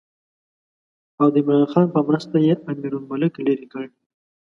[1.19, 3.85] او د عمرا خان په مرسته یې امیرالملک لرې کړ.